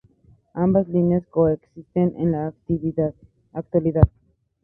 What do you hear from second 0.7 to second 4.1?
líneas coexisten en la actualidad.